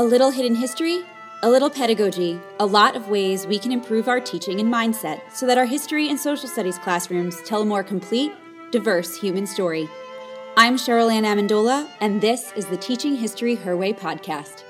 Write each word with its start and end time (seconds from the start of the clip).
A 0.00 0.04
little 0.04 0.30
hidden 0.30 0.54
history, 0.54 1.02
a 1.42 1.50
little 1.50 1.68
pedagogy, 1.68 2.40
a 2.60 2.64
lot 2.64 2.94
of 2.94 3.08
ways 3.08 3.48
we 3.48 3.58
can 3.58 3.72
improve 3.72 4.06
our 4.06 4.20
teaching 4.20 4.60
and 4.60 4.72
mindset 4.72 5.20
so 5.32 5.44
that 5.44 5.58
our 5.58 5.64
history 5.64 6.08
and 6.08 6.16
social 6.16 6.48
studies 6.48 6.78
classrooms 6.78 7.42
tell 7.42 7.62
a 7.62 7.64
more 7.64 7.82
complete, 7.82 8.30
diverse 8.70 9.16
human 9.16 9.44
story. 9.44 9.88
I'm 10.56 10.76
Cheryl 10.76 11.12
Ann 11.12 11.24
Amendola, 11.24 11.88
and 12.00 12.20
this 12.20 12.52
is 12.52 12.66
the 12.66 12.76
Teaching 12.76 13.16
History 13.16 13.56
Her 13.56 13.76
Way 13.76 13.92
podcast. 13.92 14.62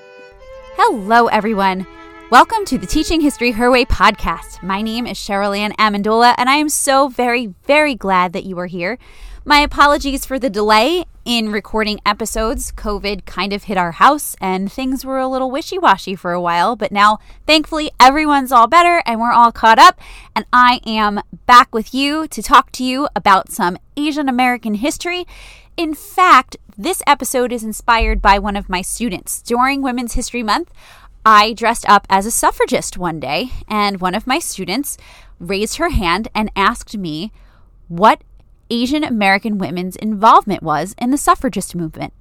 Hello, 0.77 1.27
everyone. 1.27 1.87
Welcome 2.31 2.65
to 2.65 2.79
the 2.79 2.87
Teaching 2.87 3.21
History 3.21 3.51
Her 3.51 3.71
Way 3.71 3.85
podcast. 3.85 4.63
My 4.63 4.81
name 4.81 5.07
is 5.07 5.19
Cheryl 5.19 5.55
Ann 5.55 5.73
Amendola, 5.73 6.37
and 6.39 6.49
I 6.49 6.57
am 6.57 6.71
so 6.71 7.09
very, 7.09 7.49
very 7.67 7.95
glad 7.95 8.33
that 8.33 8.47
you 8.47 8.59
are 8.59 8.67
here. 8.67 8.97
My 9.45 9.59
apologies 9.61 10.25
for 10.25 10.39
the 10.39 10.49
delay 10.49 11.05
in 11.29 11.53
recording 11.53 12.01
episodes. 12.07 12.73
COVID 12.73 13.27
kind 13.27 13.53
of 13.53 13.65
hit 13.65 13.77
our 13.77 13.93
house 13.93 14.35
and 14.41 14.73
things 14.73 15.05
were 15.05 15.19
a 15.19 15.29
little 15.29 15.51
wishy 15.51 15.79
washy 15.79 16.17
for 16.17 16.33
a 16.33 16.41
while, 16.41 16.75
but 16.75 16.91
now 16.91 17.19
thankfully 17.47 17.91
everyone's 18.01 18.51
all 18.51 18.67
better 18.67 19.03
and 19.05 19.21
we're 19.21 19.31
all 19.31 19.53
caught 19.53 19.79
up. 19.79 20.01
And 20.35 20.47
I 20.55 20.81
am 20.87 21.21
back 21.45 21.75
with 21.75 21.93
you 21.93 22.27
to 22.29 22.43
talk 22.43 22.73
to 22.73 22.83
you 22.83 23.09
about 23.15 23.53
some 23.53 23.77
Asian 23.95 24.27
American 24.27 24.73
history. 24.73 25.27
In 25.77 25.93
fact, 25.93 26.57
this 26.79 27.03
episode 27.07 27.53
is 27.53 27.63
inspired 27.63 28.23
by 28.23 28.39
one 28.39 28.57
of 28.57 28.71
my 28.71 28.81
students. 28.81 29.43
During 29.43 29.83
Women's 29.83 30.15
History 30.15 30.43
Month, 30.43 30.73
I 31.27 31.53
dressed 31.53 31.87
up 31.91 32.07
as 32.09 32.25
a 32.25 32.31
suffragist 32.31 32.97
one 32.97 33.21
day, 33.21 33.51
and 33.69 34.01
one 34.01 34.15
of 34.15 34.27
my 34.27 34.39
students 34.39 34.97
raised 35.39 35.77
her 35.77 35.91
hand 35.91 36.29
and 36.35 36.51
asked 36.57 36.97
me 36.97 37.33
what 37.89 38.23
Asian 38.71 39.05
American 39.05 39.59
women's 39.59 39.97
involvement 39.97 40.63
was 40.63 40.95
in 40.99 41.11
the 41.11 41.19
suffragist 41.19 41.75
movement. 41.75 42.13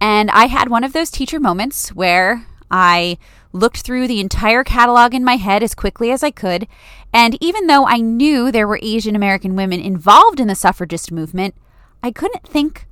And 0.00 0.30
I 0.30 0.46
had 0.46 0.68
one 0.68 0.84
of 0.84 0.92
those 0.92 1.10
teacher 1.10 1.38
moments 1.38 1.90
where 1.90 2.46
I 2.70 3.18
looked 3.52 3.78
through 3.78 4.06
the 4.06 4.20
entire 4.20 4.64
catalog 4.64 5.12
in 5.12 5.24
my 5.24 5.36
head 5.36 5.62
as 5.62 5.74
quickly 5.74 6.10
as 6.10 6.22
I 6.22 6.30
could. 6.30 6.66
And 7.12 7.36
even 7.40 7.66
though 7.66 7.86
I 7.86 7.98
knew 7.98 8.50
there 8.50 8.68
were 8.68 8.78
Asian 8.82 9.16
American 9.16 9.56
women 9.56 9.80
involved 9.80 10.40
in 10.40 10.48
the 10.48 10.54
suffragist 10.54 11.10
movement, 11.10 11.54
I 12.02 12.12
couldn't 12.12 12.46
think 12.46 12.86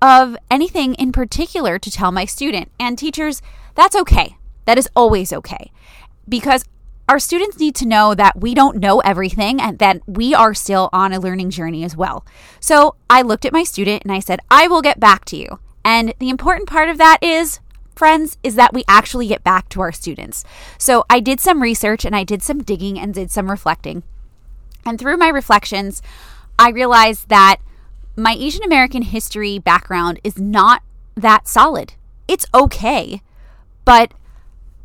of 0.00 0.36
anything 0.50 0.94
in 0.94 1.12
particular 1.12 1.78
to 1.78 1.90
tell 1.90 2.12
my 2.12 2.24
student. 2.24 2.70
And 2.78 2.96
teachers, 2.96 3.42
that's 3.74 3.96
okay. 3.96 4.36
That 4.64 4.78
is 4.78 4.88
always 4.94 5.32
okay. 5.32 5.72
Because 6.28 6.64
our 7.08 7.18
students 7.18 7.58
need 7.58 7.74
to 7.76 7.86
know 7.86 8.14
that 8.14 8.40
we 8.40 8.54
don't 8.54 8.78
know 8.78 9.00
everything 9.00 9.60
and 9.60 9.78
that 9.78 10.00
we 10.06 10.34
are 10.34 10.54
still 10.54 10.88
on 10.92 11.12
a 11.12 11.20
learning 11.20 11.50
journey 11.50 11.84
as 11.84 11.96
well. 11.96 12.24
So 12.60 12.96
I 13.10 13.22
looked 13.22 13.44
at 13.44 13.52
my 13.52 13.62
student 13.62 14.02
and 14.02 14.12
I 14.12 14.20
said, 14.20 14.40
I 14.50 14.68
will 14.68 14.82
get 14.82 15.00
back 15.00 15.24
to 15.26 15.36
you. 15.36 15.58
And 15.84 16.14
the 16.18 16.30
important 16.30 16.68
part 16.68 16.88
of 16.88 16.96
that 16.98 17.18
is, 17.22 17.60
friends, 17.94 18.38
is 18.42 18.54
that 18.54 18.72
we 18.72 18.84
actually 18.88 19.26
get 19.26 19.44
back 19.44 19.68
to 19.70 19.80
our 19.82 19.92
students. 19.92 20.44
So 20.78 21.04
I 21.10 21.20
did 21.20 21.40
some 21.40 21.62
research 21.62 22.04
and 22.06 22.16
I 22.16 22.24
did 22.24 22.42
some 22.42 22.62
digging 22.62 22.98
and 22.98 23.12
did 23.12 23.30
some 23.30 23.50
reflecting. 23.50 24.02
And 24.86 24.98
through 24.98 25.18
my 25.18 25.28
reflections, 25.28 26.00
I 26.58 26.70
realized 26.70 27.28
that 27.28 27.56
my 28.16 28.32
Asian 28.32 28.62
American 28.62 29.02
history 29.02 29.58
background 29.58 30.20
is 30.24 30.38
not 30.38 30.82
that 31.16 31.48
solid. 31.48 31.94
It's 32.28 32.46
okay, 32.54 33.20
but 33.84 34.14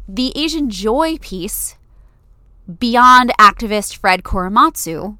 the 0.07 0.33
Asian 0.35 0.69
joy 0.69 1.17
piece 1.19 1.75
beyond 2.77 3.31
activist 3.39 3.95
Fred 3.95 4.23
Korematsu 4.23 5.17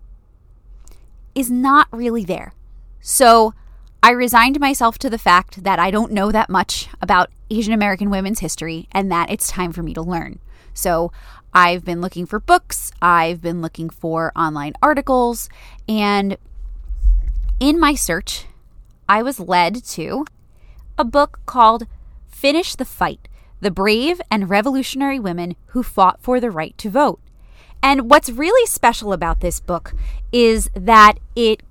is 1.34 1.50
not 1.50 1.88
really 1.92 2.24
there. 2.24 2.54
So 3.02 3.54
I 4.04 4.12
resigned 4.12 4.60
myself 4.60 4.98
to 5.00 5.10
the 5.10 5.18
fact 5.18 5.64
that 5.64 5.80
I 5.80 5.90
don't 5.90 6.12
know 6.12 6.32
that 6.32 6.50
much 6.50 6.90
about 7.02 7.32
Asian 7.50 7.74
American 7.74 8.10
women's 8.10 8.40
history 8.40 8.88
and 8.92 9.12
that 9.12 9.32
it's 9.32 9.50
time 9.50 9.72
for 9.72 9.82
me 9.82 9.94
to 9.94 10.02
learn. 10.02 10.40
So 10.74 11.12
I've 11.54 11.84
been 11.84 12.02
looking 12.02 12.26
for 12.26 12.40
books, 12.40 12.92
I've 13.02 13.42
been 13.42 13.62
looking 13.62 13.90
for 13.90 14.32
online 14.36 14.74
articles, 14.82 15.50
and 15.88 16.38
in 17.60 17.80
my 17.80 17.96
search, 17.96 18.46
I 19.08 19.24
was 19.24 19.40
led 19.40 19.84
to 19.86 20.26
a 20.98 21.04
book 21.04 21.40
called 21.46 21.88
Finish 22.28 22.76
the 22.76 22.86
Fight 22.86 23.28
The 23.60 23.72
Brave 23.72 24.22
and 24.30 24.50
Revolutionary 24.50 25.20
Women 25.20 25.56
Who 25.68 25.82
Fought 25.82 26.22
for 26.22 26.40
the 26.40 26.52
Right 26.52 26.78
to 26.78 26.90
Vote. 26.90 27.20
And 27.82 28.10
what's 28.10 28.30
really 28.30 28.66
special 28.66 29.14
about 29.14 29.40
this 29.40 29.60
book 29.60 29.94
is 30.32 30.70
that 30.76 31.20
it 31.36 31.64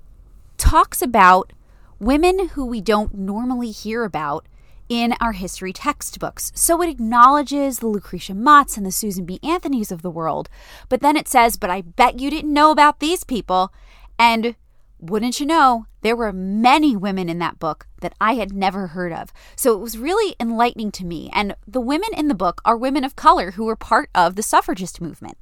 talks 0.57 1.01
about 1.01 1.53
women 1.99 2.49
who 2.49 2.65
we 2.65 2.81
don't 2.81 3.13
normally 3.13 3.71
hear 3.71 4.03
about 4.03 4.45
in 4.89 5.13
our 5.21 5.33
history 5.33 5.71
textbooks. 5.71 6.51
So 6.55 6.81
it 6.81 6.89
acknowledges 6.89 7.79
the 7.79 7.87
Lucretia 7.87 8.33
Motts 8.33 8.75
and 8.75 8.85
the 8.85 8.91
Susan 8.91 9.23
B. 9.23 9.39
Anthonys 9.43 9.91
of 9.91 10.01
the 10.01 10.09
world. 10.09 10.49
But 10.89 11.01
then 11.01 11.15
it 11.15 11.27
says, 11.27 11.57
but 11.57 11.69
I 11.69 11.81
bet 11.81 12.19
you 12.19 12.31
didn't 12.31 12.53
know 12.53 12.71
about 12.71 12.99
these 12.99 13.23
people. 13.23 13.71
And 14.17 14.55
wouldn't 14.99 15.39
you 15.39 15.45
know, 15.45 15.85
there 16.01 16.15
were 16.15 16.33
many 16.33 16.95
women 16.95 17.29
in 17.29 17.39
that 17.39 17.59
book 17.59 17.87
that 18.01 18.15
I 18.19 18.33
had 18.33 18.53
never 18.53 18.87
heard 18.87 19.13
of. 19.13 19.31
So 19.55 19.73
it 19.73 19.79
was 19.79 19.97
really 19.97 20.35
enlightening 20.39 20.91
to 20.93 21.05
me. 21.05 21.29
And 21.33 21.55
the 21.67 21.79
women 21.79 22.09
in 22.17 22.27
the 22.27 22.33
book 22.33 22.59
are 22.65 22.75
women 22.75 23.03
of 23.03 23.15
color 23.15 23.51
who 23.51 23.65
were 23.65 23.75
part 23.75 24.09
of 24.15 24.35
the 24.35 24.43
suffragist 24.43 24.99
movement. 24.99 25.37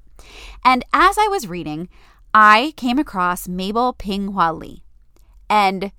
And 0.63 0.83
as 0.93 1.17
I 1.17 1.27
was 1.27 1.47
reading, 1.47 1.89
I 2.33 2.73
came 2.75 2.99
across 2.99 3.47
Mabel 3.47 3.93
Ping 3.93 4.29
Hua 4.33 4.51
Lee. 4.51 4.83
And 5.49 5.91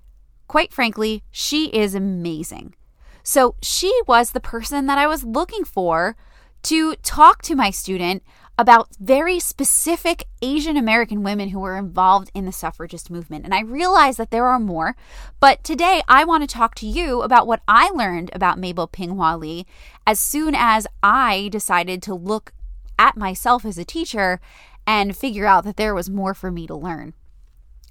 quite 0.47 0.73
frankly, 0.73 1.25
she 1.31 1.67
is 1.67 1.95
amazing. 1.95 2.75
So 3.23 3.57
she 3.63 3.93
was 4.07 4.31
the 4.31 4.41
person 4.41 4.87
that 4.87 4.99
I 4.99 5.07
was 5.07 5.25
looking 5.25 5.65
for 5.65 6.17
to 6.63 6.95
talk 6.97 7.43
to 7.43 7.55
my 7.55 7.71
student 7.71 8.23
about 8.59 8.89
very 8.99 9.39
specific 9.39 10.25
Asian 10.43 10.77
American 10.77 11.23
women 11.23 11.51
who 11.51 11.61
were 11.61 11.77
involved 11.77 12.29
in 12.35 12.45
the 12.45 12.53
suffragist 12.53 13.09
movement. 13.09 13.45
And 13.45 13.55
I 13.55 13.61
realize 13.61 14.17
that 14.17 14.33
there 14.33 14.47
are 14.47 14.59
more, 14.59 14.97
but 15.39 15.63
today 15.63 16.03
I 16.09 16.25
want 16.25 16.43
to 16.43 16.53
talk 16.53 16.75
to 16.77 16.87
you 16.87 17.23
about 17.23 17.47
what 17.47 17.63
I 17.69 17.91
learned 17.91 18.31
about 18.33 18.59
Mabel 18.59 18.89
Ping 18.89 19.11
Hua 19.11 19.37
Lee 19.37 19.65
as 20.07 20.19
soon 20.19 20.57
as 20.57 20.89
I 21.03 21.49
decided 21.53 22.03
to 22.03 22.15
look 22.15 22.53
at 22.99 23.17
myself 23.17 23.65
as 23.65 23.79
a 23.79 23.85
teacher 23.85 24.41
and 24.87 25.17
figure 25.17 25.47
out 25.47 25.65
that 25.65 25.77
there 25.77 25.95
was 25.95 26.11
more 26.11 26.35
for 26.35 26.51
me 26.51 26.67
to 26.67 26.75
learn. 26.75 27.15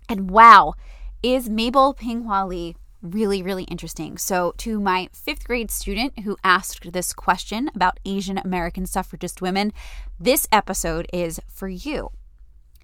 And 0.09 0.29
wow, 0.29 0.73
is 1.21 1.49
Mabel 1.49 1.93
Ping 1.93 2.23
Hua 2.23 2.45
Lee 2.45 2.75
really, 3.01 3.41
really 3.43 3.63
interesting. 3.65 4.17
So, 4.17 4.53
to 4.57 4.79
my 4.79 5.09
fifth 5.13 5.45
grade 5.45 5.71
student 5.71 6.19
who 6.19 6.37
asked 6.43 6.91
this 6.91 7.13
question 7.13 7.69
about 7.75 7.99
Asian 8.05 8.37
American 8.37 8.85
suffragist 8.85 9.41
women, 9.41 9.71
this 10.19 10.47
episode 10.51 11.07
is 11.13 11.39
for 11.47 11.67
you. 11.67 12.11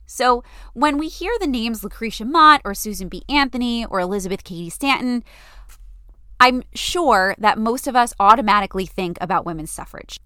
So, 0.06 0.44
when 0.73 0.97
we 0.97 1.07
hear 1.07 1.31
the 1.39 1.47
names 1.47 1.83
Lucretia 1.83 2.25
Mott 2.25 2.62
or 2.63 2.73
Susan 2.73 3.07
B. 3.07 3.23
Anthony 3.29 3.85
or 3.85 4.00
Elizabeth 4.00 4.44
Cady 4.44 4.69
Stanton, 4.69 5.23
I'm 6.39 6.63
sure 6.73 7.35
that 7.38 7.57
most 7.57 7.88
of 7.88 7.95
us 7.95 8.13
automatically 8.19 8.85
think 8.85 9.17
about 9.22 9.45
women's 9.45 9.72
suffrage. 9.72 10.19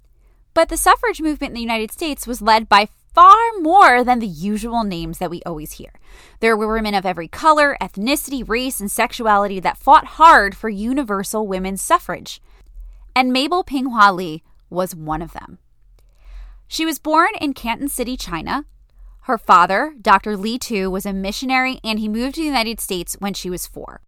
But 0.58 0.70
the 0.70 0.76
suffrage 0.76 1.22
movement 1.22 1.52
in 1.52 1.54
the 1.54 1.62
United 1.62 1.92
States 1.92 2.26
was 2.26 2.42
led 2.42 2.68
by 2.68 2.88
far 3.14 3.38
more 3.60 4.04
than 4.04 4.18
the 4.18 4.26
usual 4.26 4.84
names 4.84 5.20
that 5.20 5.30
we 5.30 5.44
always 5.44 5.74
hear. 5.74 5.92
There 6.40 6.58
were 6.58 6.74
women 6.74 6.96
of 6.96 7.06
every 7.06 7.28
color, 7.28 7.78
ethnicity, 7.80 8.42
race, 8.44 8.80
and 8.82 8.90
sexuality 8.90 9.60
that 9.60 9.78
fought 9.78 10.06
hard 10.18 10.58
for 10.58 10.68
universal 10.68 11.46
women's 11.46 11.84
suffrage. 11.84 12.42
And 13.16 13.32
Mabel 13.32 13.64
Ping 13.64 13.92
Hua 13.92 14.12
Lee 14.12 14.42
was 14.68 14.96
one 14.96 15.22
of 15.22 15.34
them. 15.34 15.60
She 16.68 16.88
was 16.88 16.98
born 16.98 17.30
in 17.40 17.54
Canton 17.54 17.88
City, 17.88 18.18
China. 18.18 18.66
Her 19.26 19.38
father, 19.38 19.94
Dr. 20.02 20.36
Lee 20.36 20.58
Tu, 20.58 20.90
was 20.90 21.06
a 21.06 21.14
missionary 21.14 21.80
and 21.84 22.00
he 22.00 22.08
moved 22.08 22.34
to 22.34 22.42
the 22.42 22.48
United 22.48 22.80
States 22.80 23.16
when 23.20 23.36
she 23.36 23.52
was 23.52 23.68
four. 23.68 24.02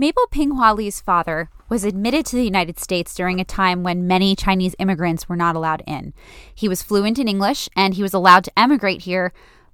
Mabel 0.00 0.28
Ping 0.30 0.52
Hua 0.52 0.74
Lee's 0.74 1.00
father 1.00 1.50
was 1.68 1.82
admitted 1.82 2.24
to 2.26 2.36
the 2.36 2.44
United 2.44 2.78
States 2.78 3.12
during 3.16 3.40
a 3.40 3.44
time 3.44 3.82
when 3.82 4.06
many 4.06 4.36
Chinese 4.36 4.76
immigrants 4.78 5.28
were 5.28 5.34
not 5.34 5.56
allowed 5.56 5.82
in. 5.88 6.14
He 6.54 6.68
was 6.68 6.84
fluent 6.84 7.18
in 7.18 7.26
English 7.26 7.68
and 7.74 7.94
he 7.94 8.02
was 8.04 8.14
allowed 8.14 8.44
to 8.44 8.56
emigrate 8.56 9.02
here 9.02 9.32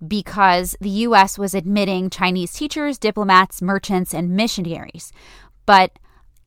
because 0.09 0.77
the 0.81 0.89
U.S. 0.89 1.39
was 1.39 1.53
admitting 1.55 2.09
Chinese 2.09 2.55
teachers, 2.55 2.97
diplomats, 2.97 3.61
merchants, 3.61 4.15
and 4.15 4.31
missionaries. 4.31 5.13
But 5.67 5.99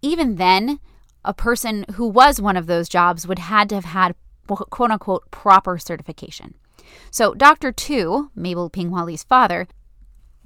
even 0.02 0.38
then, 0.38 0.80
a 1.24 1.36
person 1.36 1.86
who 1.94 2.08
was 2.08 2.42
one 2.42 2.58
of 2.58 2.66
those 2.66 2.90
jobs 2.90 3.28
would 3.28 3.38
had 3.38 3.70
to 3.70 3.76
have 3.76 3.86
had 3.86 4.16
quote 4.48 4.90
unquote 4.90 5.30
proper 5.30 5.78
certification. 5.78 6.56
So 7.12 7.36
Dr. 7.36 7.72
Tu, 7.72 8.32
Mabel 8.34 8.72
Ping 8.72 8.90
Hua 8.90 9.04
Lee's 9.04 9.24
father, 9.24 9.68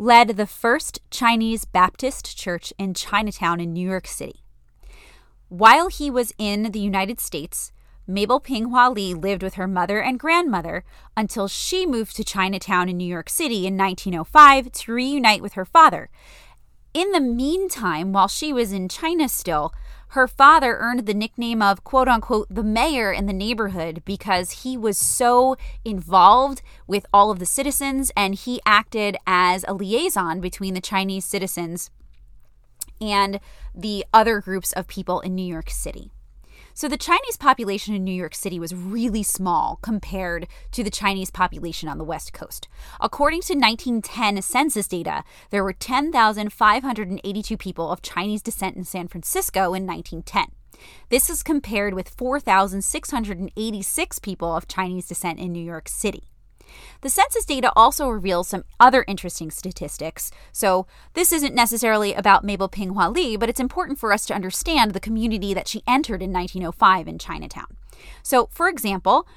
led 0.01 0.30
the 0.30 0.48
first 0.48 1.00
Chinese 1.12 1.63
Baptist 1.63 2.36
church 2.36 2.74
in 2.80 2.92
Chinatown 2.92 3.59
in 3.59 3.71
New 3.71 3.88
York 3.88 4.07
City. 4.07 4.42
While 5.48 5.89
he 5.89 6.09
was 6.09 6.33
in 6.39 6.71
the 6.71 6.80
United 6.80 7.19
States, 7.19 7.71
Mabel 8.07 8.39
Ping 8.39 8.71
Hua 8.71 8.89
Lee 8.89 9.13
lived 9.13 9.44
with 9.44 9.53
her 9.53 9.68
mother 9.68 10.01
and 10.01 10.19
grandmother 10.19 10.83
until 11.15 11.48
she 11.48 11.86
moved 11.86 12.15
to 12.15 12.24
Chinatown 12.24 12.89
in 12.89 12.98
New 12.98 13.06
York 13.06 13.30
City 13.30 13.68
in 13.68 13.77
1905 13.77 14.71
to 14.71 14.92
reunite 14.92 15.44
with 15.44 15.53
her 15.53 15.65
father. 15.65 16.09
In 16.95 17.12
the 17.12 17.21
meantime, 17.21 18.12
while 18.12 18.27
she 18.27 18.51
was 18.51 18.74
in 18.74 18.89
China 18.89 19.30
still, 19.30 19.71
Her 20.11 20.27
father 20.27 20.75
earned 20.77 21.05
the 21.05 21.13
nickname 21.13 21.61
of 21.61 21.85
quote 21.85 22.09
unquote 22.09 22.47
the 22.49 22.63
mayor 22.63 23.13
in 23.13 23.27
the 23.27 23.33
neighborhood 23.33 24.03
because 24.03 24.63
he 24.63 24.75
was 24.75 24.97
so 24.97 25.55
involved 25.85 26.61
with 26.85 27.05
all 27.13 27.31
of 27.31 27.39
the 27.39 27.45
citizens 27.45 28.11
and 28.17 28.35
he 28.35 28.59
acted 28.65 29.15
as 29.25 29.63
a 29.69 29.73
liaison 29.73 30.41
between 30.41 30.73
the 30.73 30.81
Chinese 30.81 31.23
citizens 31.23 31.91
and 32.99 33.39
the 33.73 34.03
other 34.13 34.41
groups 34.41 34.73
of 34.73 34.85
people 34.85 35.21
in 35.21 35.33
New 35.33 35.45
York 35.45 35.69
City. 35.69 36.11
So 36.73 36.88
the 36.88 36.97
Chinese 36.97 37.38
population 37.38 37.94
in 37.94 38.03
New 38.03 38.13
York 38.13 38.33
City 38.33 38.59
was 38.59 38.73
really 38.73 39.23
small 39.23 39.79
compared 39.81 40.47
to 40.71 40.83
the 40.83 40.89
Chinese 40.89 41.29
population 41.29 41.89
on 41.89 41.97
the 41.97 42.03
West 42.03 42.33
Coast. 42.33 42.68
According 43.00 43.41
to 43.41 43.53
1910 43.53 44.41
census 44.41 44.88
data, 44.88 45.23
there 45.50 45.63
were 45.63 45.73
10,582 45.73 47.57
people 47.57 47.91
of 47.91 48.01
Chinese 48.01 48.41
descent 48.41 48.77
in 48.77 48.83
San 48.83 49.07
Francisco 49.07 49.73
in 49.73 49.85
1910. 49.85 50.47
This 51.09 51.29
is 51.29 51.44
compared 51.44 51.94
with 51.94 52.09
4,686 52.09 54.19
people 54.19 54.56
of 54.56 54.68
Chinese 54.68 55.07
descent 55.07 55.39
in 55.39 55.51
New 55.51 55.63
York 55.63 55.88
City. 55.88 56.31
The 57.01 57.09
census 57.09 57.45
data 57.45 57.71
also 57.75 58.07
reveals 58.07 58.47
some 58.47 58.63
other 58.79 59.06
interesting 59.07 59.51
statistics. 59.51 60.31
So, 60.51 60.88
this 61.13 61.31
isn't 61.31 61.56
necessarily 61.56 62.13
about 62.13 62.44
Mabel 62.44 62.69
Pinghua 62.69 63.13
Lee, 63.13 63.35
but 63.35 63.50
it's 63.50 63.59
important 63.59 64.00
for 64.00 64.13
us 64.13 64.25
to 64.27 64.33
understand 64.33 64.91
the 64.91 65.00
community 65.00 65.53
that 65.53 65.68
she 65.68 65.83
entered 65.88 66.21
in 66.21 66.31
1905 66.31 67.07
in 67.07 67.18
Chinatown. 67.18 67.77
So, 68.23 68.47
for 68.51 68.68
example, 68.68 69.27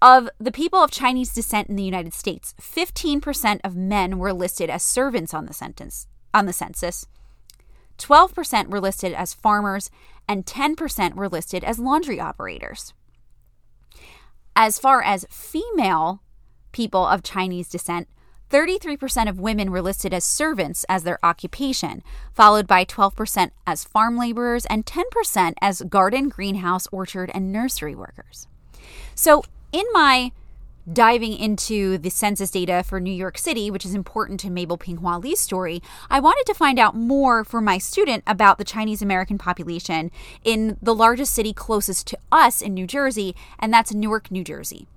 of 0.00 0.28
the 0.40 0.52
people 0.52 0.80
of 0.80 0.90
Chinese 0.90 1.32
descent 1.32 1.68
in 1.68 1.76
the 1.76 1.84
United 1.84 2.12
States, 2.12 2.54
15% 2.60 3.60
of 3.62 3.76
men 3.76 4.18
were 4.18 4.32
listed 4.32 4.68
as 4.68 4.82
servants 4.82 5.32
on 5.32 5.46
the 5.46 5.54
sentence 5.54 6.08
on 6.34 6.46
the 6.46 6.52
census. 6.52 7.06
12% 7.98 8.68
were 8.68 8.80
listed 8.80 9.12
as 9.12 9.34
farmers 9.34 9.90
and 10.28 10.46
10% 10.46 11.14
were 11.14 11.28
listed 11.28 11.62
as 11.62 11.78
laundry 11.78 12.18
operators. 12.18 12.94
As 14.56 14.78
far 14.78 15.02
as 15.02 15.26
female 15.30 16.22
people 16.72 17.06
of 17.06 17.22
Chinese 17.22 17.68
descent, 17.68 18.08
33% 18.50 19.30
of 19.30 19.40
women 19.40 19.70
were 19.70 19.80
listed 19.80 20.12
as 20.12 20.24
servants 20.24 20.84
as 20.88 21.04
their 21.04 21.18
occupation, 21.24 22.02
followed 22.34 22.66
by 22.66 22.84
12% 22.84 23.50
as 23.66 23.84
farm 23.84 24.18
laborers 24.18 24.66
and 24.66 24.84
10% 24.84 25.54
as 25.62 25.80
garden, 25.82 26.28
greenhouse, 26.28 26.86
orchard, 26.92 27.30
and 27.32 27.50
nursery 27.50 27.94
workers. 27.94 28.46
So, 29.14 29.42
in 29.72 29.84
my 29.92 30.32
diving 30.90 31.32
into 31.34 31.96
the 31.96 32.10
census 32.10 32.50
data 32.50 32.82
for 32.84 33.00
New 33.00 33.12
York 33.12 33.38
City, 33.38 33.70
which 33.70 33.86
is 33.86 33.94
important 33.94 34.40
to 34.40 34.50
Mabel 34.50 34.76
Pinghua 34.76 35.22
Lee's 35.22 35.40
story, 35.40 35.80
I 36.10 36.20
wanted 36.20 36.44
to 36.46 36.54
find 36.54 36.78
out 36.78 36.94
more 36.94 37.44
for 37.44 37.60
my 37.60 37.78
student 37.78 38.24
about 38.26 38.58
the 38.58 38.64
Chinese 38.64 39.00
American 39.00 39.38
population 39.38 40.10
in 40.44 40.76
the 40.82 40.94
largest 40.94 41.34
city 41.34 41.52
closest 41.52 42.06
to 42.08 42.18
us 42.30 42.60
in 42.60 42.74
New 42.74 42.86
Jersey, 42.86 43.34
and 43.58 43.72
that's 43.72 43.94
Newark, 43.94 44.30
New 44.30 44.44
Jersey. 44.44 44.88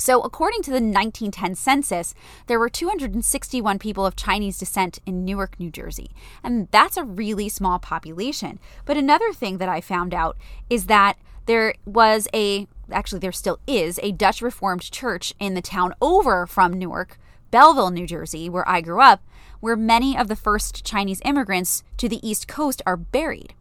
So, 0.00 0.22
according 0.22 0.62
to 0.62 0.70
the 0.70 0.76
1910 0.76 1.56
census, 1.56 2.14
there 2.46 2.60
were 2.60 2.68
261 2.68 3.80
people 3.80 4.06
of 4.06 4.14
Chinese 4.14 4.56
descent 4.56 5.00
in 5.04 5.24
Newark, 5.24 5.58
New 5.58 5.70
Jersey. 5.70 6.12
And 6.42 6.68
that's 6.70 6.96
a 6.96 7.02
really 7.02 7.48
small 7.48 7.80
population. 7.80 8.60
But 8.84 8.96
another 8.96 9.32
thing 9.32 9.58
that 9.58 9.68
I 9.68 9.80
found 9.80 10.14
out 10.14 10.36
is 10.70 10.86
that 10.86 11.18
there 11.46 11.74
was 11.84 12.28
a, 12.32 12.68
actually, 12.92 13.18
there 13.18 13.32
still 13.32 13.58
is, 13.66 13.98
a 14.02 14.12
Dutch 14.12 14.40
Reformed 14.40 14.88
church 14.88 15.34
in 15.40 15.54
the 15.54 15.62
town 15.62 15.94
over 16.00 16.46
from 16.46 16.74
Newark, 16.74 17.18
Belleville, 17.50 17.90
New 17.90 18.06
Jersey, 18.06 18.48
where 18.48 18.68
I 18.68 18.80
grew 18.80 19.00
up, 19.00 19.22
where 19.58 19.76
many 19.76 20.16
of 20.16 20.28
the 20.28 20.36
first 20.36 20.84
Chinese 20.84 21.20
immigrants 21.24 21.82
to 21.96 22.08
the 22.08 22.26
East 22.26 22.46
Coast 22.46 22.82
are 22.86 22.96
buried. 22.96 23.54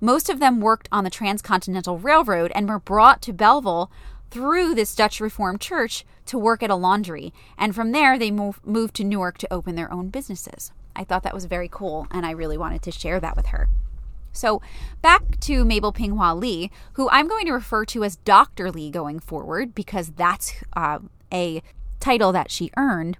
Most 0.00 0.28
of 0.28 0.38
them 0.38 0.60
worked 0.60 0.88
on 0.92 1.04
the 1.04 1.10
Transcontinental 1.10 1.98
Railroad 1.98 2.52
and 2.54 2.68
were 2.68 2.78
brought 2.78 3.22
to 3.22 3.32
Belleville 3.32 3.90
through 4.30 4.74
this 4.74 4.94
Dutch 4.94 5.20
Reformed 5.20 5.60
church 5.60 6.04
to 6.26 6.38
work 6.38 6.62
at 6.62 6.70
a 6.70 6.74
laundry. 6.76 7.32
And 7.56 7.74
from 7.74 7.92
there, 7.92 8.18
they 8.18 8.30
move, 8.30 8.60
moved 8.64 8.94
to 8.96 9.04
Newark 9.04 9.38
to 9.38 9.52
open 9.52 9.74
their 9.74 9.92
own 9.92 10.08
businesses. 10.08 10.72
I 10.94 11.04
thought 11.04 11.22
that 11.22 11.34
was 11.34 11.44
very 11.44 11.68
cool, 11.68 12.06
and 12.10 12.26
I 12.26 12.32
really 12.32 12.58
wanted 12.58 12.82
to 12.82 12.90
share 12.90 13.20
that 13.20 13.36
with 13.36 13.46
her. 13.46 13.68
So, 14.32 14.60
back 15.00 15.40
to 15.40 15.64
Mabel 15.64 15.92
Pinghua 15.92 16.38
Lee, 16.38 16.70
who 16.94 17.08
I'm 17.10 17.28
going 17.28 17.46
to 17.46 17.52
refer 17.52 17.84
to 17.86 18.04
as 18.04 18.16
Dr. 18.16 18.70
Lee 18.70 18.90
going 18.90 19.20
forward 19.20 19.74
because 19.74 20.10
that's 20.10 20.54
uh, 20.76 20.98
a 21.32 21.62
title 22.00 22.32
that 22.32 22.50
she 22.50 22.70
earned. 22.76 23.18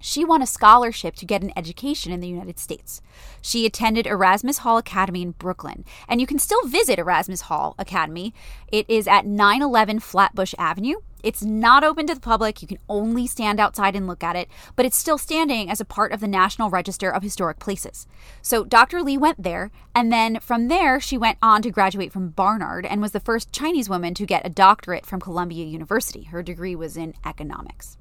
She 0.00 0.24
won 0.24 0.42
a 0.42 0.46
scholarship 0.46 1.16
to 1.16 1.26
get 1.26 1.42
an 1.42 1.52
education 1.56 2.12
in 2.12 2.20
the 2.20 2.28
United 2.28 2.58
States. 2.58 3.00
She 3.42 3.66
attended 3.66 4.06
Erasmus 4.06 4.58
Hall 4.58 4.78
Academy 4.78 5.22
in 5.22 5.32
Brooklyn, 5.32 5.84
and 6.08 6.20
you 6.20 6.26
can 6.26 6.38
still 6.38 6.64
visit 6.66 7.00
Erasmus 7.00 7.42
Hall 7.42 7.74
Academy. 7.78 8.32
It 8.70 8.88
is 8.88 9.08
at 9.08 9.26
911 9.26 9.98
Flatbush 10.00 10.54
Avenue. 10.56 10.96
It's 11.20 11.42
not 11.42 11.82
open 11.82 12.06
to 12.06 12.14
the 12.14 12.20
public. 12.20 12.62
You 12.62 12.68
can 12.68 12.78
only 12.88 13.26
stand 13.26 13.58
outside 13.58 13.96
and 13.96 14.06
look 14.06 14.22
at 14.22 14.36
it, 14.36 14.48
but 14.76 14.86
it's 14.86 14.96
still 14.96 15.18
standing 15.18 15.68
as 15.68 15.80
a 15.80 15.84
part 15.84 16.12
of 16.12 16.20
the 16.20 16.28
National 16.28 16.70
Register 16.70 17.10
of 17.10 17.24
Historic 17.24 17.58
Places. 17.58 18.06
So 18.40 18.64
Dr. 18.64 19.02
Lee 19.02 19.18
went 19.18 19.42
there, 19.42 19.72
and 19.96 20.12
then 20.12 20.38
from 20.38 20.68
there, 20.68 21.00
she 21.00 21.18
went 21.18 21.38
on 21.42 21.60
to 21.62 21.72
graduate 21.72 22.12
from 22.12 22.28
Barnard 22.28 22.86
and 22.86 23.02
was 23.02 23.10
the 23.10 23.18
first 23.18 23.52
Chinese 23.52 23.88
woman 23.88 24.14
to 24.14 24.26
get 24.26 24.46
a 24.46 24.50
doctorate 24.50 25.06
from 25.06 25.20
Columbia 25.20 25.64
University. 25.64 26.22
Her 26.22 26.44
degree 26.44 26.76
was 26.76 26.96
in 26.96 27.14
economics. 27.26 27.98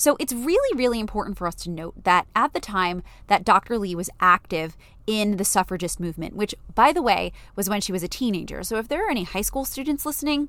So 0.00 0.16
it's 0.18 0.32
really, 0.32 0.78
really 0.78 0.98
important 0.98 1.36
for 1.36 1.46
us 1.46 1.54
to 1.56 1.70
note 1.70 2.04
that 2.04 2.26
at 2.34 2.54
the 2.54 2.58
time 2.58 3.02
that 3.26 3.44
Dr. 3.44 3.76
Lee 3.76 3.94
was 3.94 4.08
active 4.18 4.74
in 5.06 5.36
the 5.36 5.44
suffragist 5.44 6.00
movement, 6.00 6.34
which, 6.34 6.54
by 6.74 6.94
the 6.94 7.02
way, 7.02 7.32
was 7.54 7.68
when 7.68 7.82
she 7.82 7.92
was 7.92 8.02
a 8.02 8.08
teenager. 8.08 8.62
So 8.62 8.78
if 8.78 8.88
there 8.88 9.06
are 9.06 9.10
any 9.10 9.24
high 9.24 9.42
school 9.42 9.66
students 9.66 10.06
listening, 10.06 10.48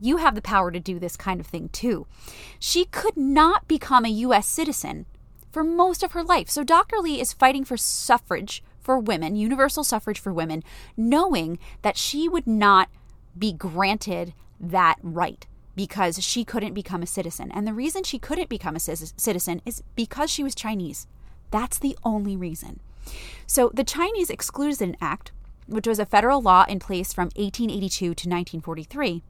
you 0.00 0.18
have 0.18 0.36
the 0.36 0.40
power 0.40 0.70
to 0.70 0.78
do 0.78 1.00
this 1.00 1.16
kind 1.16 1.40
of 1.40 1.48
thing 1.48 1.68
too. 1.70 2.06
She 2.60 2.84
could 2.84 3.16
not 3.16 3.66
become 3.66 4.04
a 4.04 4.20
U.S. 4.26 4.46
citizen 4.46 5.06
for 5.50 5.64
most 5.64 6.04
of 6.04 6.12
her 6.12 6.22
life. 6.22 6.48
So 6.48 6.62
Dr. 6.62 6.98
Lee 6.98 7.20
is 7.20 7.32
fighting 7.32 7.64
for 7.64 7.76
suffrage 7.76 8.62
for 8.78 9.00
women, 9.00 9.34
universal 9.34 9.82
suffrage 9.82 10.20
for 10.20 10.32
women, 10.32 10.62
knowing 10.96 11.58
that 11.82 11.96
she 11.96 12.28
would 12.28 12.46
not 12.46 12.88
be 13.36 13.52
granted 13.52 14.32
that 14.60 14.98
right 15.02 15.44
because 15.76 16.22
she 16.24 16.44
couldn't 16.44 16.74
become 16.74 17.02
a 17.02 17.06
citizen. 17.06 17.52
And 17.52 17.66
the 17.66 17.74
reason 17.74 18.02
she 18.02 18.18
couldn't 18.18 18.48
become 18.48 18.74
a 18.74 18.80
citizen 18.80 19.62
is 19.64 19.82
because 19.94 20.30
she 20.30 20.42
was 20.42 20.54
Chinese. 20.54 21.06
That's 21.50 21.78
the 21.78 21.96
only 22.02 22.36
reason. 22.36 22.80
So 23.46 23.70
the 23.72 23.84
Chinese 23.84 24.30
Exclusion 24.30 24.96
Act, 25.00 25.30
which 25.66 25.86
was 25.86 25.98
a 25.98 26.06
federal 26.06 26.40
law 26.40 26.64
in 26.68 26.80
place 26.80 27.12
from 27.12 27.26
1882 27.36 27.98
to 27.98 28.10
1943, 28.10 29.22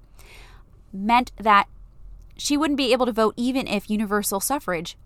meant 0.93 1.33
that 1.37 1.69
she 2.39 2.57
wouldn't 2.57 2.79
be 2.79 2.93
able 2.93 3.07
to 3.07 3.13
vote 3.13 3.35
even 3.37 3.67
if 3.67 3.91
universal 3.91 4.41
suffrage 4.41 4.97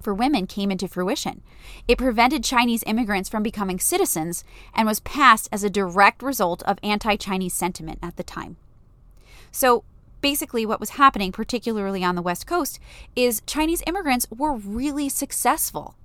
for 0.00 0.12
women 0.14 0.46
came 0.46 0.70
into 0.70 0.86
fruition. 0.86 1.42
It 1.88 1.98
prevented 1.98 2.44
Chinese 2.44 2.84
immigrants 2.86 3.28
from 3.28 3.42
becoming 3.42 3.80
citizens 3.80 4.44
and 4.74 4.86
was 4.86 5.00
passed 5.00 5.48
as 5.50 5.64
a 5.64 5.70
direct 5.70 6.22
result 6.22 6.62
of 6.64 6.78
anti 6.82 7.16
Chinese 7.16 7.54
sentiment 7.54 7.98
at 8.02 8.16
the 8.16 8.22
time. 8.22 8.56
So, 9.50 9.84
basically 10.20 10.66
what 10.66 10.80
was 10.80 10.90
happening, 10.90 11.32
particularly 11.32 12.02
on 12.02 12.14
the 12.14 12.22
West 12.22 12.46
Coast, 12.46 12.78
is 13.14 13.42
Chinese 13.46 13.82
immigrants 13.86 14.26
were 14.30 14.54
really 14.54 15.08
successful. 15.08 15.96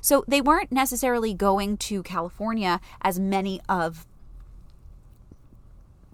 So 0.00 0.24
they 0.28 0.40
weren't 0.40 0.70
necessarily 0.70 1.32
going 1.34 1.76
to 1.78 2.02
California 2.02 2.80
as 3.00 3.18
many 3.18 3.60
of 3.68 4.06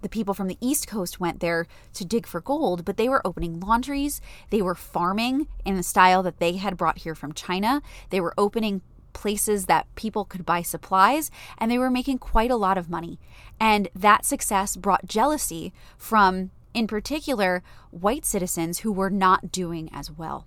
the 0.01 0.09
people 0.09 0.33
from 0.33 0.47
the 0.47 0.57
East 0.59 0.87
Coast 0.87 1.19
went 1.19 1.39
there 1.39 1.67
to 1.93 2.05
dig 2.05 2.25
for 2.25 2.41
gold, 2.41 2.85
but 2.85 2.97
they 2.97 3.07
were 3.07 3.25
opening 3.25 3.59
laundries. 3.59 4.19
They 4.49 4.61
were 4.61 4.75
farming 4.75 5.47
in 5.65 5.75
the 5.75 5.83
style 5.83 6.23
that 6.23 6.39
they 6.39 6.57
had 6.57 6.77
brought 6.77 6.99
here 6.99 7.15
from 7.15 7.33
China. 7.33 7.81
They 8.09 8.19
were 8.19 8.33
opening 8.37 8.81
places 9.13 9.65
that 9.65 9.93
people 9.95 10.25
could 10.25 10.45
buy 10.45 10.61
supplies, 10.61 11.29
and 11.57 11.69
they 11.69 11.77
were 11.77 11.91
making 11.91 12.17
quite 12.17 12.49
a 12.49 12.55
lot 12.55 12.77
of 12.77 12.89
money. 12.89 13.19
And 13.59 13.89
that 13.93 14.25
success 14.25 14.75
brought 14.75 15.05
jealousy 15.05 15.73
from 15.97 16.51
in 16.73 16.87
particular, 16.87 17.63
white 17.89 18.25
citizens 18.25 18.79
who 18.79 18.91
were 18.91 19.09
not 19.09 19.51
doing 19.51 19.89
as 19.93 20.11
well. 20.11 20.45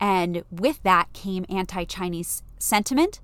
And 0.00 0.44
with 0.50 0.82
that 0.82 1.12
came 1.12 1.44
anti 1.48 1.84
Chinese 1.84 2.42
sentiment. 2.58 3.20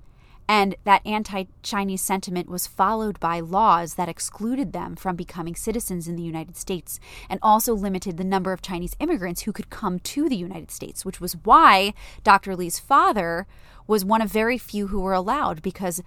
And 0.47 0.77
that 0.85 1.07
anti 1.07 1.45
Chinese 1.63 2.03
sentiment 2.03 2.51
was 2.51 2.67
followed 2.67 3.19
by 3.19 3.41
laws 3.41 3.95
that 3.95 4.11
excluded 4.11 4.75
them 4.75 4.95
from 4.95 5.17
becoming 5.17 5.55
citizens 5.55 6.07
in 6.07 6.17
the 6.17 6.23
United 6.23 6.57
States 6.57 7.01
and 7.31 7.41
also 7.43 7.75
limited 7.75 8.19
the 8.19 8.25
number 8.25 8.53
of 8.53 8.61
Chinese 8.61 8.95
immigrants 9.01 9.43
who 9.43 9.53
could 9.53 9.71
come 9.71 9.99
to 10.01 10.29
the 10.29 10.37
United 10.37 10.71
States, 10.71 11.03
which 11.03 11.21
was 11.21 11.37
why 11.45 11.95
Dr. 12.25 12.55
Lee's 12.55 12.79
father 12.79 13.47
was 13.87 14.05
one 14.05 14.21
of 14.21 14.31
very 14.31 14.59
few 14.59 14.89
who 14.89 15.01
were 15.01 15.15
allowed 15.15 15.63
because 15.63 16.03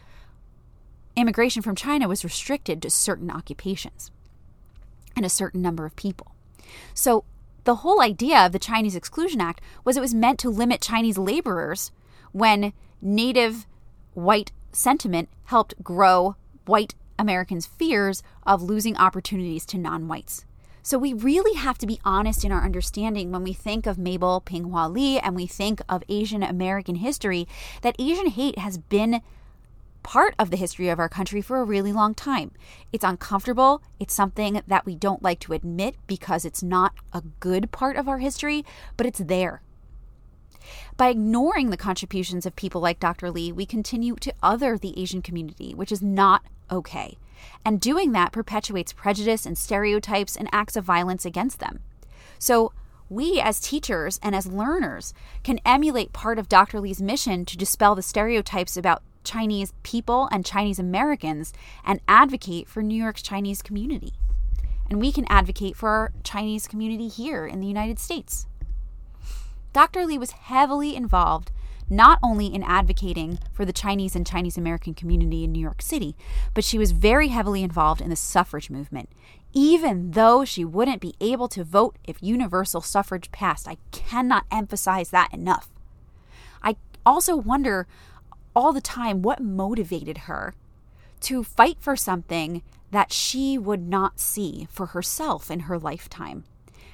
immigration 1.16 1.64
from 1.64 1.76
China 1.76 2.08
was 2.08 2.24
restricted 2.24 2.80
to 2.84 2.92
certain 2.92 3.32
occupations 3.32 4.12
and 5.18 5.26
a 5.26 5.30
certain 5.30 5.62
number 5.62 5.86
of 5.86 5.96
people. 5.96 6.32
So, 6.94 7.26
the 7.66 7.78
whole 7.78 8.02
idea 8.02 8.46
of 8.46 8.54
the 8.54 8.60
Chinese 8.60 8.96
Exclusion 8.96 9.42
Act 9.42 9.60
was 9.84 9.98
it 9.98 10.02
was 10.02 10.14
meant 10.14 10.40
to 10.40 10.50
limit 10.50 10.80
Chinese 10.80 11.18
laborers 11.18 11.92
when 12.32 12.72
native 13.02 13.66
white 14.14 14.54
sentiment 14.72 15.28
helped 15.46 15.84
grow 15.84 16.38
white 16.66 16.96
Americans' 17.20 17.66
fears 17.66 18.24
of 18.44 18.62
losing 18.62 18.96
opportunities 18.96 19.66
to 19.66 19.78
non 19.78 20.08
whites. 20.08 20.46
So 20.82 20.98
we 20.98 21.12
really 21.12 21.60
have 21.60 21.78
to 21.80 21.86
be 21.86 22.00
honest 22.06 22.46
in 22.46 22.54
our 22.54 22.64
understanding 22.64 23.30
when 23.30 23.44
we 23.44 23.52
think 23.52 23.86
of 23.86 23.98
Mabel 23.98 24.42
Pinghua 24.46 24.90
Lee 24.90 25.20
and 25.20 25.36
we 25.36 25.46
think 25.46 25.82
of 25.90 26.02
Asian 26.08 26.44
American 26.44 26.96
history 26.96 27.46
that 27.82 27.98
Asian 28.00 28.28
hate 28.28 28.58
has 28.60 28.78
been 28.78 29.22
part 30.08 30.34
of 30.40 30.52
the 30.52 30.58
history 30.58 30.88
of 30.88 31.00
our 31.00 31.10
country 31.10 31.42
for 31.42 31.60
a 31.60 31.66
really 31.66 31.92
long 31.92 32.16
time. 32.16 32.50
It's 32.94 33.04
uncomfortable. 33.04 33.82
It's 34.00 34.14
something 34.14 34.62
that 34.66 34.86
we 34.86 34.96
don't 34.96 35.22
like 35.22 35.42
to 35.42 35.52
admit 35.52 35.96
because 36.08 36.46
it's 36.46 36.64
not 36.64 36.94
a 37.12 37.24
good 37.42 37.74
part 37.74 37.98
of 37.98 38.08
our 38.08 38.20
history, 38.20 38.64
but 38.96 39.06
it's 39.06 39.20
there. 39.20 39.62
By 40.96 41.10
ignoring 41.10 41.72
the 41.72 41.76
contributions 41.76 42.46
of 42.46 42.56
people 42.56 42.80
like 42.80 43.02
Dr. 43.02 43.30
Lee, 43.30 43.52
we 43.52 43.66
continue 43.66 44.16
to 44.16 44.34
other 44.42 44.78
the 44.78 44.98
Asian 44.98 45.22
community, 45.22 45.76
which 45.76 45.92
is 45.92 46.02
not 46.02 46.42
okay. 46.72 47.18
And 47.66 47.82
doing 47.82 48.14
that 48.14 48.32
perpetuates 48.32 48.94
prejudice 48.94 49.46
and 49.46 49.58
stereotypes 49.58 50.38
and 50.38 50.48
acts 50.54 50.78
of 50.78 50.86
violence 50.86 51.26
against 51.26 51.60
them. 51.60 51.82
So, 52.40 52.72
we 53.10 53.42
as 53.42 53.60
teachers 53.60 54.22
and 54.24 54.36
as 54.36 54.48
learners 54.48 55.14
can 55.44 55.60
emulate 55.66 56.14
part 56.14 56.40
of 56.40 56.48
Dr. 56.48 56.80
Lee's 56.80 57.02
mission 57.02 57.44
to 57.46 57.58
dispel 57.58 57.94
the 57.94 58.02
stereotypes 58.02 58.78
about 58.78 59.04
Chinese 59.28 59.74
people 59.84 60.30
and 60.32 60.46
Chinese 60.46 60.80
Americans 60.80 61.54
and 61.86 62.00
advocate 62.08 62.68
for 62.68 62.82
New 62.82 63.02
York's 63.02 63.22
Chinese 63.22 63.62
community. 63.62 64.14
And 64.90 65.00
we 65.00 65.12
can 65.12 65.26
advocate 65.30 65.76
for 65.76 65.90
our 65.90 66.12
Chinese 66.24 66.68
community 66.68 67.10
here 67.10 67.46
in 67.46 67.60
the 67.60 67.68
United 67.68 68.00
States. 68.00 68.48
Dr. 69.74 70.06
Lee 70.06 70.18
was 70.18 70.32
heavily 70.32 70.96
involved 70.96 71.52
not 71.90 72.20
only 72.22 72.48
in 72.48 72.64
advocating 72.64 73.40
for 73.54 73.64
the 73.66 73.74
Chinese 73.74 74.16
and 74.16 74.28
Chinese 74.28 74.58
American 74.58 74.94
community 74.94 75.44
in 75.44 75.52
New 75.52 75.60
York 75.60 75.82
City, 75.82 76.16
but 76.54 76.64
she 76.64 76.78
was 76.78 76.92
very 76.92 77.30
heavily 77.30 77.64
involved 77.64 78.02
in 78.02 78.10
the 78.10 78.16
suffrage 78.16 78.70
movement. 78.70 79.10
Even 79.54 80.12
though 80.12 80.44
she 80.44 80.66
wouldn't 80.66 81.02
be 81.02 81.16
able 81.22 81.48
to 81.48 81.64
vote 81.64 81.98
if 82.04 82.22
universal 82.22 82.82
suffrage 82.82 83.32
passed, 83.32 83.68
I 83.68 83.78
cannot 83.92 84.46
emphasize 84.52 85.10
that 85.12 85.34
enough. 85.34 85.70
I 86.62 86.76
also 87.06 87.36
wonder 87.36 87.88
all 88.58 88.74
the 88.74 88.82
time 88.82 89.22
what 89.22 89.40
motivated 89.40 90.18
her 90.26 90.56
to 91.20 91.44
fight 91.44 91.78
for 91.80 91.96
something 91.96 92.64
that 92.90 93.14
she 93.14 93.56
would 93.56 93.88
not 93.88 94.20
see 94.20 94.68
for 94.72 94.88
herself 94.88 95.52
in 95.52 95.62
her 95.62 95.78
lifetime. 95.78 96.44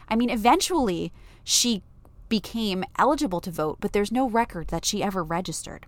I 0.10 0.17
mean, 0.17 0.29
eventually 0.29 1.13
she 1.41 1.82
became 2.27 2.84
eligible 3.00 3.39
to 3.39 3.50
vote, 3.50 3.77
but 3.79 3.93
there's 3.93 4.12
no 4.12 4.29
record 4.29 4.67
that 4.67 4.84
she 4.84 5.01
ever 5.01 5.24
registered. 5.24 5.86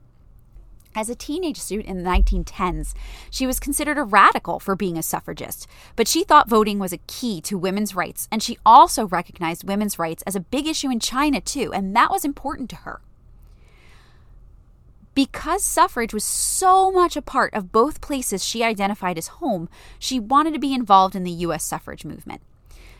As 0.95 1.09
a 1.09 1.15
teenage 1.15 1.59
student 1.59 1.89
in 1.89 2.01
the 2.01 2.09
1910s, 2.09 2.93
she 3.29 3.45
was 3.45 3.59
considered 3.59 3.97
a 3.97 4.03
radical 4.03 4.61
for 4.61 4.77
being 4.77 4.97
a 4.97 5.03
suffragist, 5.03 5.67
but 5.97 6.07
she 6.07 6.23
thought 6.23 6.47
voting 6.47 6.79
was 6.79 6.93
a 6.93 6.99
key 6.99 7.41
to 7.41 7.57
women's 7.57 7.93
rights, 7.93 8.29
and 8.31 8.41
she 8.41 8.57
also 8.65 9.07
recognized 9.07 9.67
women's 9.67 9.99
rights 9.99 10.23
as 10.25 10.37
a 10.37 10.39
big 10.39 10.67
issue 10.67 10.89
in 10.89 11.01
China, 11.01 11.41
too, 11.41 11.73
and 11.73 11.93
that 11.97 12.11
was 12.11 12.23
important 12.23 12.69
to 12.69 12.77
her. 12.77 13.01
Because 15.15 15.63
suffrage 15.63 16.13
was 16.13 16.25
so 16.25 16.91
much 16.91 17.15
a 17.15 17.21
part 17.21 17.53
of 17.53 17.71
both 17.71 18.01
places 18.01 18.43
she 18.43 18.65
identified 18.65 19.17
as 19.17 19.27
home, 19.27 19.69
she 19.97 20.19
wanted 20.19 20.53
to 20.53 20.59
be 20.59 20.73
involved 20.73 21.15
in 21.15 21.23
the 21.23 21.31
U.S. 21.31 21.63
suffrage 21.63 22.03
movement. 22.03 22.41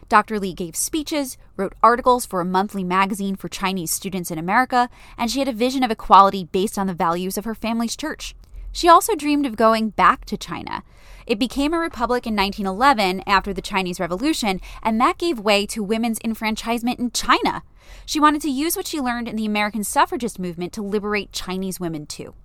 Dr. 0.07 0.39
Lee 0.39 0.53
gave 0.53 0.77
speeches, 0.77 1.37
wrote 1.57 1.73
articles 1.83 2.25
for 2.25 2.39
a 2.39 2.45
monthly 2.45 2.85
magazine 2.85 3.35
for 3.35 3.49
Chinese 3.49 3.91
students 3.91 4.31
in 4.31 4.37
America, 4.37 4.89
and 5.17 5.29
she 5.29 5.39
had 5.39 5.49
a 5.49 5.53
vision 5.53 5.83
of 5.83 5.91
equality 5.91 6.45
based 6.45 6.77
on 6.77 6.87
the 6.87 6.93
values 6.93 7.37
of 7.37 7.43
her 7.43 7.55
family's 7.55 7.97
church. 7.97 8.33
She 8.71 8.87
also 8.87 9.15
dreamed 9.15 9.45
of 9.45 9.57
going 9.57 9.89
back 9.89 10.23
to 10.25 10.37
China. 10.37 10.83
It 11.25 11.39
became 11.39 11.73
a 11.73 11.79
republic 11.79 12.27
in 12.27 12.35
1911 12.35 13.23
after 13.25 13.51
the 13.51 13.61
Chinese 13.61 13.99
Revolution, 13.99 14.61
and 14.83 15.01
that 15.01 15.17
gave 15.17 15.39
way 15.39 15.65
to 15.67 15.83
women's 15.83 16.19
enfranchisement 16.23 16.99
in 16.99 17.11
China. 17.11 17.63
She 18.05 18.19
wanted 18.19 18.41
to 18.43 18.49
use 18.49 18.75
what 18.75 18.87
she 18.87 19.01
learned 19.01 19.27
in 19.27 19.35
the 19.35 19.45
American 19.45 19.83
suffragist 19.83 20.37
movement 20.37 20.71
to 20.73 20.83
liberate 20.83 21.31
Chinese 21.31 21.79
women 21.79 22.05
too. 22.05 22.35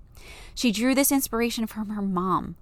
She 0.55 0.73
drew 0.73 0.95
this 0.95 1.13
inspiration 1.13 1.67
from 1.67 1.91
her 1.91 2.03
mom. 2.03 2.57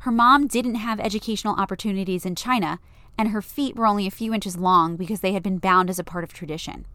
Her 0.00 0.10
mom 0.10 0.48
didn't 0.48 0.76
have 0.76 0.98
educational 0.98 1.54
opportunities 1.54 2.26
in 2.26 2.34
China, 2.34 2.80
and 3.16 3.28
her 3.28 3.42
feet 3.42 3.76
were 3.76 3.86
only 3.86 4.06
a 4.06 4.10
few 4.10 4.34
inches 4.34 4.56
long 4.56 4.96
because 4.96 5.20
they 5.20 5.32
had 5.32 5.42
been 5.42 5.58
bound 5.58 5.88
as 5.90 5.98
a 5.98 6.04
part 6.04 6.24
of 6.24 6.32
tradition. 6.32 6.86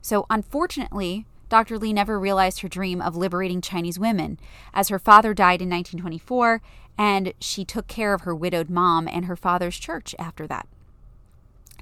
So, 0.00 0.24
unfortunately, 0.30 1.26
Dr. 1.48 1.78
Lee 1.78 1.92
never 1.92 2.18
realized 2.18 2.60
her 2.60 2.68
dream 2.68 3.00
of 3.00 3.16
liberating 3.16 3.60
Chinese 3.60 3.98
women, 3.98 4.38
as 4.74 4.88
her 4.88 4.98
father 4.98 5.34
died 5.34 5.62
in 5.62 5.70
1924 5.70 6.60
and 6.98 7.32
she 7.40 7.64
took 7.64 7.86
care 7.86 8.12
of 8.12 8.22
her 8.22 8.34
widowed 8.34 8.68
mom 8.68 9.06
and 9.06 9.26
her 9.26 9.36
father's 9.36 9.78
church 9.78 10.14
after 10.18 10.46
that. 10.48 10.66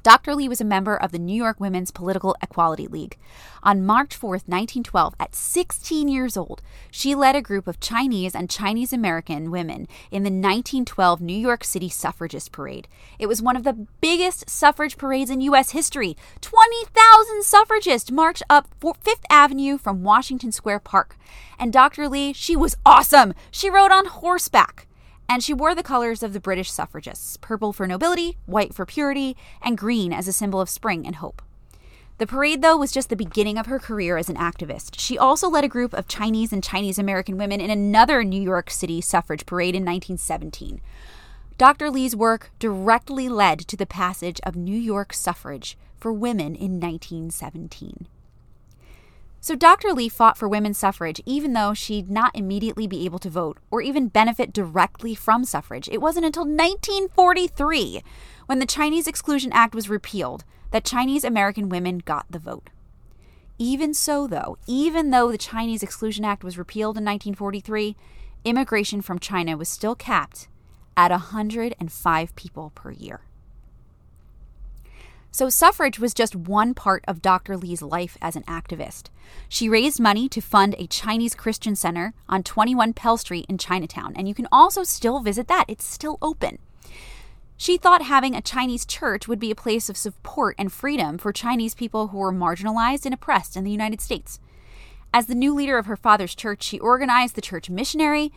Dr. 0.06 0.36
Lee 0.36 0.48
was 0.48 0.60
a 0.60 0.64
member 0.64 0.96
of 0.96 1.10
the 1.10 1.18
New 1.18 1.34
York 1.34 1.58
Women's 1.58 1.90
Political 1.90 2.36
Equality 2.40 2.86
League. 2.86 3.18
On 3.64 3.84
March 3.84 4.14
4, 4.14 4.30
1912, 4.30 5.16
at 5.18 5.34
16 5.34 6.06
years 6.06 6.36
old, 6.36 6.62
she 6.92 7.16
led 7.16 7.34
a 7.34 7.42
group 7.42 7.66
of 7.66 7.80
Chinese 7.80 8.32
and 8.32 8.48
Chinese 8.48 8.92
American 8.92 9.50
women 9.50 9.88
in 10.12 10.22
the 10.22 10.30
1912 10.30 11.20
New 11.20 11.36
York 11.36 11.64
City 11.64 11.88
Suffragist 11.88 12.52
Parade. 12.52 12.86
It 13.18 13.26
was 13.26 13.42
one 13.42 13.56
of 13.56 13.64
the 13.64 13.88
biggest 14.00 14.48
suffrage 14.48 14.96
parades 14.96 15.28
in 15.28 15.40
U.S. 15.40 15.72
history. 15.72 16.16
20,000 16.40 17.42
suffragists 17.42 18.12
marched 18.12 18.44
up 18.48 18.68
Fifth 19.00 19.24
Avenue 19.28 19.76
from 19.76 20.04
Washington 20.04 20.52
Square 20.52 20.80
Park. 20.84 21.18
And 21.58 21.72
Dr. 21.72 22.08
Lee, 22.08 22.32
she 22.32 22.54
was 22.54 22.76
awesome. 22.86 23.34
She 23.50 23.68
rode 23.68 23.90
on 23.90 24.06
horseback 24.06 24.85
and 25.28 25.42
she 25.42 25.54
wore 25.54 25.74
the 25.74 25.82
colors 25.82 26.22
of 26.22 26.32
the 26.32 26.40
British 26.40 26.70
suffragists 26.70 27.36
purple 27.36 27.72
for 27.72 27.86
nobility, 27.86 28.38
white 28.46 28.74
for 28.74 28.86
purity, 28.86 29.36
and 29.62 29.78
green 29.78 30.12
as 30.12 30.28
a 30.28 30.32
symbol 30.32 30.60
of 30.60 30.68
spring 30.68 31.06
and 31.06 31.16
hope. 31.16 31.42
The 32.18 32.26
parade, 32.26 32.62
though, 32.62 32.78
was 32.78 32.92
just 32.92 33.10
the 33.10 33.16
beginning 33.16 33.58
of 33.58 33.66
her 33.66 33.78
career 33.78 34.16
as 34.16 34.30
an 34.30 34.36
activist. 34.36 34.98
She 34.98 35.18
also 35.18 35.50
led 35.50 35.64
a 35.64 35.68
group 35.68 35.92
of 35.92 36.08
Chinese 36.08 36.50
and 36.50 36.64
Chinese 36.64 36.98
American 36.98 37.36
women 37.36 37.60
in 37.60 37.70
another 37.70 38.24
New 38.24 38.40
York 38.40 38.70
City 38.70 39.02
suffrage 39.02 39.44
parade 39.44 39.74
in 39.74 39.82
1917. 39.82 40.80
Dr. 41.58 41.90
Lee's 41.90 42.16
work 42.16 42.50
directly 42.58 43.28
led 43.28 43.60
to 43.60 43.76
the 43.76 43.86
passage 43.86 44.40
of 44.44 44.56
New 44.56 44.78
York 44.78 45.12
suffrage 45.12 45.76
for 45.98 46.12
women 46.12 46.54
in 46.54 46.80
1917. 46.80 48.06
So 49.46 49.54
Dr. 49.54 49.92
Lee 49.92 50.08
fought 50.08 50.36
for 50.36 50.48
women's 50.48 50.76
suffrage 50.76 51.20
even 51.24 51.52
though 51.52 51.72
she'd 51.72 52.10
not 52.10 52.34
immediately 52.34 52.88
be 52.88 53.04
able 53.04 53.20
to 53.20 53.30
vote 53.30 53.58
or 53.70 53.80
even 53.80 54.08
benefit 54.08 54.52
directly 54.52 55.14
from 55.14 55.44
suffrage. 55.44 55.88
It 55.88 56.00
wasn't 56.00 56.26
until 56.26 56.42
1943, 56.42 58.02
when 58.46 58.58
the 58.58 58.66
Chinese 58.66 59.06
Exclusion 59.06 59.52
Act 59.52 59.72
was 59.72 59.88
repealed, 59.88 60.42
that 60.72 60.84
Chinese 60.84 61.22
American 61.22 61.68
women 61.68 61.98
got 61.98 62.26
the 62.28 62.40
vote. 62.40 62.70
Even 63.56 63.94
so, 63.94 64.26
though, 64.26 64.58
even 64.66 65.10
though 65.10 65.30
the 65.30 65.38
Chinese 65.38 65.84
Exclusion 65.84 66.24
Act 66.24 66.42
was 66.42 66.58
repealed 66.58 66.96
in 66.96 67.04
1943, 67.04 67.94
immigration 68.44 69.00
from 69.00 69.20
China 69.20 69.56
was 69.56 69.68
still 69.68 69.94
capped 69.94 70.48
at 70.96 71.12
105 71.12 72.34
people 72.34 72.72
per 72.74 72.90
year. 72.90 73.20
So, 75.36 75.50
suffrage 75.50 75.98
was 75.98 76.14
just 76.14 76.34
one 76.34 76.72
part 76.72 77.04
of 77.06 77.20
Dr. 77.20 77.58
Lee's 77.58 77.82
life 77.82 78.16
as 78.22 78.36
an 78.36 78.42
activist. 78.44 79.10
She 79.50 79.68
raised 79.68 80.00
money 80.00 80.30
to 80.30 80.40
fund 80.40 80.74
a 80.78 80.86
Chinese 80.86 81.34
Christian 81.34 81.76
center 81.76 82.14
on 82.26 82.42
21 82.42 82.94
Pell 82.94 83.18
Street 83.18 83.44
in 83.46 83.58
Chinatown, 83.58 84.14
and 84.16 84.26
you 84.26 84.32
can 84.32 84.48
also 84.50 84.82
still 84.82 85.20
visit 85.20 85.46
that. 85.48 85.66
It's 85.68 85.84
still 85.84 86.16
open. 86.22 86.58
She 87.58 87.76
thought 87.76 88.00
having 88.00 88.34
a 88.34 88.40
Chinese 88.40 88.86
church 88.86 89.28
would 89.28 89.38
be 89.38 89.50
a 89.50 89.54
place 89.54 89.90
of 89.90 89.98
support 89.98 90.56
and 90.58 90.72
freedom 90.72 91.18
for 91.18 91.34
Chinese 91.34 91.74
people 91.74 92.06
who 92.06 92.16
were 92.16 92.32
marginalized 92.32 93.04
and 93.04 93.12
oppressed 93.12 93.58
in 93.58 93.64
the 93.64 93.70
United 93.70 94.00
States. 94.00 94.40
As 95.12 95.26
the 95.26 95.34
new 95.34 95.54
leader 95.54 95.76
of 95.76 95.84
her 95.84 95.98
father's 95.98 96.34
church, 96.34 96.62
she 96.62 96.78
organized 96.78 97.34
the 97.34 97.42
church 97.42 97.68
missionary 97.68 98.32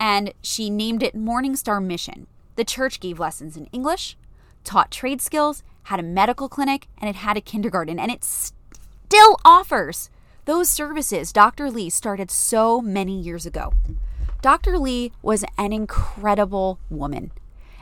and 0.00 0.34
she 0.42 0.68
named 0.68 1.04
it 1.04 1.14
Morning 1.14 1.54
Star 1.54 1.80
Mission. 1.80 2.26
The 2.56 2.64
church 2.64 2.98
gave 2.98 3.20
lessons 3.20 3.56
in 3.56 3.66
English, 3.66 4.16
taught 4.64 4.90
trade 4.90 5.20
skills, 5.20 5.62
had 5.84 6.00
a 6.00 6.04
medical 6.04 6.48
clinic, 6.48 6.88
and 6.98 7.08
it 7.08 7.16
had 7.16 7.36
a 7.36 7.40
kindergarten, 7.40 7.98
and 7.98 8.10
it 8.10 8.24
still 8.24 9.36
offers 9.44 10.10
those 10.44 10.70
services 10.70 11.32
Dr. 11.32 11.70
Lee 11.70 11.90
started 11.90 12.30
so 12.30 12.80
many 12.80 13.20
years 13.20 13.46
ago. 13.46 13.72
Dr. 14.42 14.78
Lee 14.78 15.12
was 15.22 15.44
an 15.58 15.72
incredible 15.72 16.78
woman. 16.88 17.30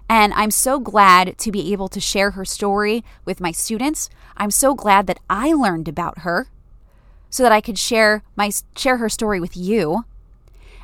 And 0.09 0.33
I'm 0.35 0.51
so 0.51 0.81
glad 0.81 1.37
to 1.39 1.53
be 1.53 1.73
able 1.73 1.89
to 1.89 2.01
share 2.01 2.33
her 2.33 2.45
story 2.45 3.05
with 3.25 3.41
my 3.41 3.53
students. 3.53 4.09
I'm 4.37 4.51
so 4.51 4.75
glad 4.75 5.07
that 5.07 5.21
I 5.29 5.53
learned 5.53 5.87
about 5.87 6.21
her 6.21 6.49
so 7.31 7.43
that 7.43 7.53
I 7.53 7.61
could 7.61 7.79
share 7.79 8.23
my 8.35 8.51
share 8.75 8.97
her 8.97 9.09
story 9.09 9.39
with 9.39 9.57
you. 9.57 10.05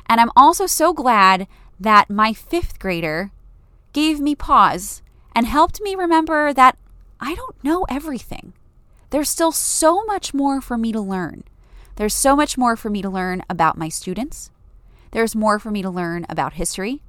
And 0.07 0.21
I'm 0.21 0.31
also 0.35 0.67
so 0.67 0.93
glad 0.93 1.47
that 1.79 2.09
my 2.09 2.33
5th 2.33 2.77
grader 2.79 3.31
gave 3.93 4.19
me 4.19 4.35
pause 4.35 5.01
and 5.35 5.45
helped 5.45 5.81
me 5.81 5.93
remember 5.93 6.53
that 6.53 6.77
I 7.19 7.35
don't 7.35 7.61
know 7.63 7.85
everything. 7.89 8.53
There's 9.09 9.29
still 9.29 9.51
so 9.51 10.03
much 10.05 10.33
more 10.33 10.61
for 10.61 10.77
me 10.77 10.91
to 10.93 11.01
learn. 11.01 11.43
There's 11.97 12.15
so 12.15 12.35
much 12.35 12.57
more 12.57 12.75
for 12.75 12.89
me 12.89 13.01
to 13.01 13.09
learn 13.09 13.43
about 13.49 13.77
my 13.77 13.89
students. 13.89 14.49
There's 15.11 15.35
more 15.35 15.59
for 15.59 15.71
me 15.71 15.81
to 15.81 15.89
learn 15.89 16.25
about 16.29 16.53
history. 16.53 17.01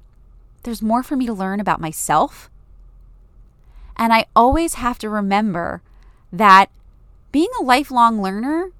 there's 0.63 0.81
more 0.81 1.01
for 1.03 1.15
me 1.15 1.25
to 1.25 1.33
learn 1.33 1.61
about 1.61 1.79
myself. 1.79 2.49
And 3.95 4.11
I 4.11 4.25
always 4.35 4.73
have 4.73 4.99
to 4.99 5.09
remember 5.09 5.81
that 6.31 6.69
being 7.31 7.49
a 7.59 7.63
lifelong 7.63 8.21
learner 8.21 8.71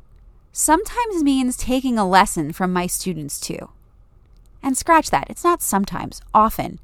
sometimes 0.51 1.24
means 1.24 1.56
taking 1.56 1.98
a 1.98 2.08
lesson 2.08 2.51
from 2.51 2.74
my 2.74 2.88
students 2.88 3.39
too. 3.39 3.70
And 4.62 4.77
scratch 4.77 5.10
that, 5.12 5.30
it's 5.30 5.44
not 5.44 5.62
sometimes, 5.62 6.22
often. 6.34 6.80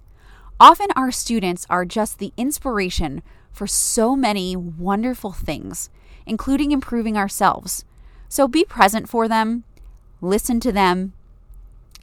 Often 0.63 0.91
our 0.95 1.11
students 1.11 1.67
are 1.69 1.83
just 1.83 2.19
the 2.19 2.31
inspiration 2.37 3.21
for 3.51 3.67
so 3.67 4.15
many 4.15 4.55
wonderful 4.55 5.33
things, 5.33 5.89
including 6.25 6.71
improving 6.71 7.17
ourselves. 7.17 7.83
So 8.29 8.47
be 8.47 8.63
present 8.63 9.09
for 9.09 9.27
them, 9.27 9.65
listen 10.21 10.61
to 10.61 10.71
them, 10.71 11.11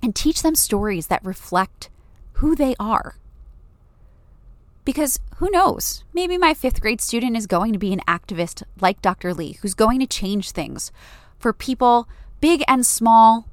and 0.03 0.15
teach 0.15 0.43
them 0.43 0.55
stories 0.55 1.07
that 1.07 1.25
reflect 1.25 1.89
who 2.33 2.55
they 2.55 2.75
are. 2.79 3.17
Because 4.85 5.21
who 5.37 5.49
knows? 5.51 6.05
Maybe 6.13 6.37
my 6.37 6.53
fifth 6.53 6.83
grade 6.83 7.01
student 7.01 7.39
is 7.39 7.47
going 7.47 7.73
to 7.73 7.79
be 7.79 7.95
an 7.95 8.03
activist 8.07 8.63
like 8.79 9.01
Dr. 9.01 9.33
Lee, 9.33 9.57
who's 9.63 9.73
going 9.73 10.01
to 10.01 10.07
change 10.07 10.51
things 10.51 10.93
for 11.39 11.55
people, 11.55 12.11
big 12.43 12.63
and 12.69 12.85
small, 12.85 13.49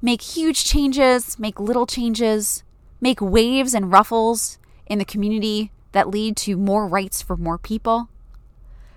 make 0.00 0.22
huge 0.22 0.64
changes, 0.64 1.40
make 1.40 1.58
little 1.58 1.86
changes, 1.86 2.62
make 3.00 3.20
waves 3.20 3.74
and 3.74 3.92
ruffles 3.92 4.58
in 4.86 4.98
the 4.98 5.04
community 5.04 5.72
that 5.92 6.10
lead 6.10 6.36
to 6.36 6.56
more 6.56 6.86
rights 6.86 7.22
for 7.22 7.36
more 7.36 7.58
people. 7.58 8.08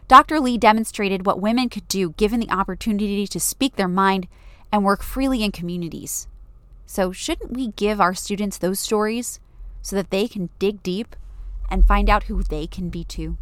Dr. 0.08 0.40
Lee 0.40 0.58
demonstrated 0.58 1.26
what 1.26 1.42
women 1.42 1.70
could 1.70 1.88
do 1.88 2.12
given 2.12 2.40
the 2.40 2.52
opportunity 2.52 3.26
to 3.26 3.40
speak 3.40 3.76
their 3.76 3.88
mind 3.88 4.28
and 4.72 4.84
work 4.84 5.02
freely 5.02 5.44
in 5.44 5.52
communities. 5.52 6.28
So, 6.86 7.12
shouldn't 7.12 7.54
we 7.54 7.70
give 7.70 8.02
our 8.02 8.14
students 8.14 8.58
those 8.58 8.80
stories 8.80 9.40
so 9.82 9.96
that 9.96 10.10
they 10.10 10.28
can 10.28 10.50
dig 10.60 10.84
deep 10.84 11.16
and 11.70 11.86
find 11.86 12.10
out 12.10 12.24
who 12.24 12.44
they 12.44 12.68
can 12.68 12.90
be 12.90 13.04
too? 13.04 13.38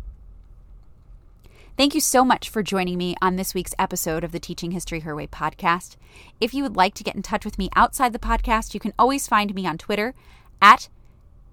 Thank 1.78 1.96
you 1.96 2.02
so 2.02 2.24
much 2.24 2.50
for 2.50 2.62
joining 2.62 2.98
me 2.98 3.16
on 3.22 3.38
this 3.38 3.54
week's 3.54 3.74
episode 3.80 4.24
of 4.24 4.32
the 4.32 4.40
Teaching 4.40 4.72
History 4.72 5.00
Her 5.00 5.16
Way 5.16 5.26
podcast. 5.26 5.96
If 6.40 6.54
you 6.54 6.64
would 6.64 6.76
like 6.76 6.94
to 6.96 7.04
get 7.04 7.16
in 7.16 7.24
touch 7.24 7.44
with 7.44 7.58
me 7.58 7.70
outside 7.76 8.14
the 8.14 8.20
podcast, 8.20 8.74
you 8.74 8.80
can 8.80 8.94
always 9.00 9.28
find 9.28 9.56
me 9.56 9.66
on 9.66 9.78
Twitter 9.78 10.14
at 10.62 10.90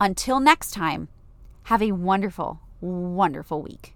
Until 0.00 0.38
next 0.38 0.72
time, 0.72 1.08
have 1.64 1.82
a 1.82 1.92
wonderful, 1.92 2.60
wonderful 2.80 3.62
week. 3.62 3.94